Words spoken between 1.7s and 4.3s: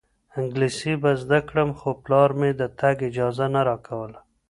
خو پلار مې د تګ اجازه نه راکوله.